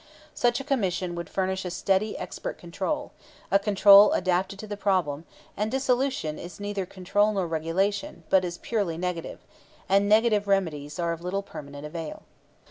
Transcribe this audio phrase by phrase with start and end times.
[0.33, 3.11] Such a Commission would furnish a steady expert control,
[3.51, 8.57] a control adapted to the problem; and dissolution is neither control nor regulation, but is
[8.57, 9.45] purely negative;
[9.87, 12.23] and negative remedies are of little permanent avail.